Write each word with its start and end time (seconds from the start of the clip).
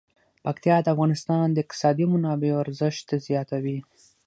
پکتیا 0.45 0.77
د 0.81 0.87
افغانستان 0.93 1.45
د 1.51 1.57
اقتصادي 1.63 2.05
منابعو 2.13 2.61
ارزښت 2.65 3.07
زیاتوي. 3.27 3.77